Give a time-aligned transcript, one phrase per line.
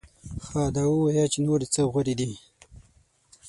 [0.45, 2.31] ښه دا ووایه چې نورې څه غورې دې؟